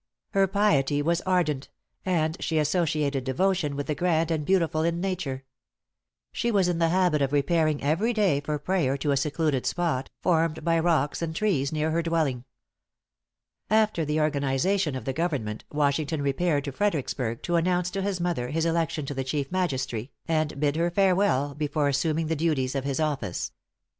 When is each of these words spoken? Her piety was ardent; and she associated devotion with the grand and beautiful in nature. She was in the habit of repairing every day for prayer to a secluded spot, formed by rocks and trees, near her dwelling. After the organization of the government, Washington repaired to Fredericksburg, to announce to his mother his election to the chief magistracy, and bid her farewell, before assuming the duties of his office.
Her 0.31 0.47
piety 0.47 1.03
was 1.03 1.21
ardent; 1.27 1.69
and 2.03 2.35
she 2.39 2.57
associated 2.57 3.23
devotion 3.23 3.75
with 3.75 3.85
the 3.85 3.93
grand 3.93 4.31
and 4.31 4.43
beautiful 4.43 4.81
in 4.81 4.99
nature. 4.99 5.43
She 6.31 6.49
was 6.49 6.67
in 6.67 6.79
the 6.79 6.89
habit 6.89 7.21
of 7.21 7.31
repairing 7.31 7.83
every 7.83 8.11
day 8.11 8.39
for 8.39 8.57
prayer 8.57 8.97
to 8.97 9.11
a 9.11 9.15
secluded 9.15 9.67
spot, 9.67 10.09
formed 10.19 10.63
by 10.63 10.79
rocks 10.79 11.21
and 11.21 11.35
trees, 11.35 11.71
near 11.71 11.91
her 11.91 12.01
dwelling. 12.01 12.45
After 13.69 14.03
the 14.03 14.19
organization 14.19 14.95
of 14.95 15.05
the 15.05 15.13
government, 15.13 15.65
Washington 15.71 16.23
repaired 16.23 16.63
to 16.63 16.71
Fredericksburg, 16.71 17.43
to 17.43 17.55
announce 17.57 17.91
to 17.91 18.01
his 18.01 18.19
mother 18.19 18.49
his 18.49 18.65
election 18.65 19.05
to 19.05 19.13
the 19.13 19.23
chief 19.23 19.51
magistracy, 19.51 20.09
and 20.27 20.59
bid 20.59 20.77
her 20.77 20.89
farewell, 20.89 21.53
before 21.53 21.87
assuming 21.87 22.25
the 22.25 22.35
duties 22.35 22.73
of 22.73 22.85
his 22.85 22.99
office. 22.99 23.51